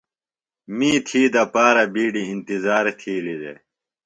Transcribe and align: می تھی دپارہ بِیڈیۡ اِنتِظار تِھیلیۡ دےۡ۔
می 0.77 0.91
تھی 1.07 1.21
دپارہ 1.33 1.83
بِیڈیۡ 1.93 2.27
اِنتِظار 2.29 2.85
تِھیلیۡ 2.99 3.39
دےۡ۔ 3.41 3.57